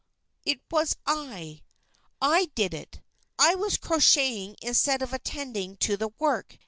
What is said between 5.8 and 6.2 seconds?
the